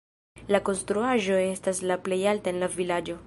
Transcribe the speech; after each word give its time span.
La 0.55 0.61
konstruaĵo 0.69 1.37
estas 1.43 1.83
la 1.93 1.99
plej 2.07 2.21
alta 2.35 2.53
en 2.55 2.61
la 2.65 2.73
vilaĝo. 2.79 3.19